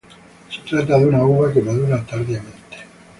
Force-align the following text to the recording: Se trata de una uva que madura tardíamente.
Se 0.49 0.59
trata 0.67 0.97
de 0.97 1.05
una 1.05 1.23
uva 1.23 1.53
que 1.53 1.61
madura 1.61 2.03
tardíamente. 2.03 2.77